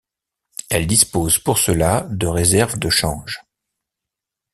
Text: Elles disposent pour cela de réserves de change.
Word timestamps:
Elles 0.71 0.87
disposent 0.87 1.37
pour 1.37 1.59
cela 1.59 2.07
de 2.09 2.25
réserves 2.25 2.79
de 2.79 2.89
change. 2.89 3.43